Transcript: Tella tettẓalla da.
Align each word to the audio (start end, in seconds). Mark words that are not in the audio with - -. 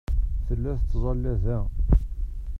Tella 0.45 0.71
tettẓalla 0.79 1.33
da. 1.43 1.59